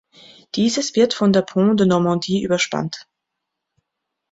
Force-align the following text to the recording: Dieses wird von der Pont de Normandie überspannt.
Dieses 0.55 0.95
wird 0.95 1.13
von 1.13 1.31
der 1.31 1.43
Pont 1.43 1.79
de 1.79 1.85
Normandie 1.85 2.41
überspannt. 2.41 3.05